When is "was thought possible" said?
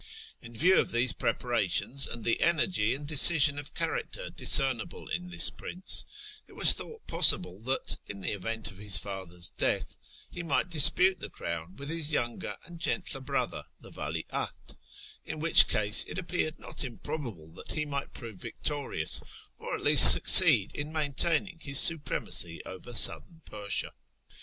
6.53-7.61